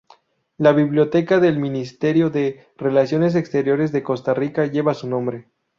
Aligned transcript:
La 0.57 0.71
biblioteca 0.73 1.39
del 1.39 1.59
Ministerio 1.59 2.31
de 2.31 2.65
Relaciones 2.75 3.35
Exteriores 3.35 3.91
de 3.91 4.01
Costa 4.01 4.33
Rica 4.33 4.65
lleva 4.65 4.95
su 4.95 5.07
nombre. 5.07 5.51